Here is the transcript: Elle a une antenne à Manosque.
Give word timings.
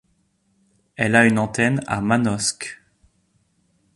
Elle 0.95 1.15
a 1.15 1.27
une 1.27 1.37
antenne 1.37 1.81
à 1.85 2.01
Manosque. 2.01 2.81